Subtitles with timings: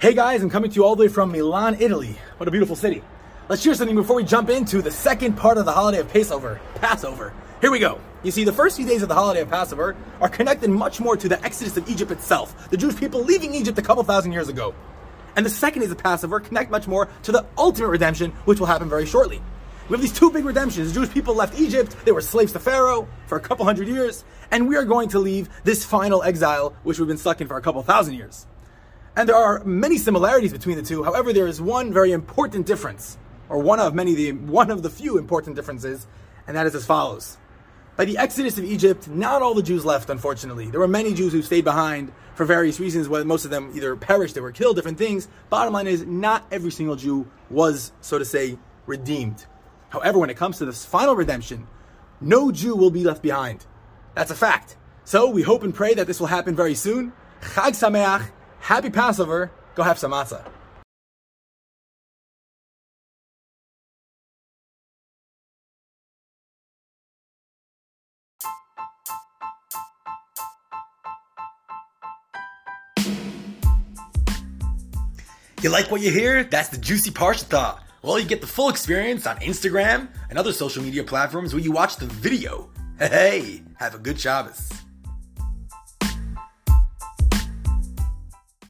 [0.00, 2.16] Hey guys, I'm coming to you all the way from Milan, Italy.
[2.38, 3.02] What a beautiful city.
[3.50, 6.58] Let's share something before we jump into the second part of the holiday of Passover,
[6.76, 7.34] Passover.
[7.60, 8.00] Here we go.
[8.22, 11.18] You see, the first few days of the holiday of Passover are connected much more
[11.18, 14.48] to the exodus of Egypt itself, the Jewish people leaving Egypt a couple thousand years
[14.48, 14.74] ago.
[15.36, 18.68] And the second days of Passover connect much more to the ultimate redemption, which will
[18.68, 19.42] happen very shortly.
[19.90, 20.88] We have these two big redemptions.
[20.88, 24.24] The Jewish people left Egypt, they were slaves to Pharaoh for a couple hundred years,
[24.50, 27.58] and we are going to leave this final exile, which we've been stuck in for
[27.58, 28.46] a couple thousand years.
[29.16, 31.02] And there are many similarities between the two.
[31.02, 34.90] However, there is one very important difference, or one of many, the, one of the
[34.90, 36.06] few important differences,
[36.46, 37.36] and that is as follows.
[37.96, 40.70] By the exodus of Egypt, not all the Jews left, unfortunately.
[40.70, 43.94] There were many Jews who stayed behind for various reasons, whether most of them either
[43.96, 45.28] perished, they were killed, different things.
[45.50, 49.44] Bottom line is, not every single Jew was, so to say, redeemed.
[49.90, 51.66] However, when it comes to this final redemption,
[52.20, 53.66] no Jew will be left behind.
[54.14, 54.76] That's a fact.
[55.04, 57.12] So we hope and pray that this will happen very soon.
[57.40, 58.30] Chag Sameach,
[58.70, 59.50] Happy Passover.
[59.74, 60.44] Go have some matzah.
[75.60, 76.44] You like what you hear?
[76.44, 77.80] That's the juicy parsha.
[78.02, 81.72] Well, you get the full experience on Instagram and other social media platforms where you
[81.72, 82.70] watch the video.
[83.00, 84.79] Hey, have a good Shabbos.